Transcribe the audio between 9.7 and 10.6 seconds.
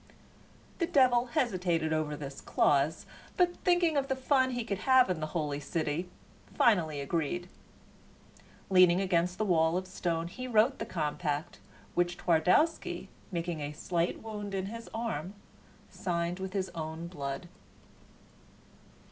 of stone he